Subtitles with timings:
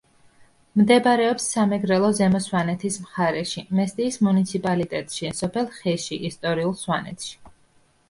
[0.79, 7.43] მდებარეობს სამეგრელო-ზემო სვანეთის მხარეში მესტიის მუნიციპალიტეტში, სოფელ ხეში ისტორიულ სვანეთში.